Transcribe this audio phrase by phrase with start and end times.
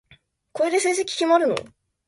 [0.53, 1.53] これで成績決まるの？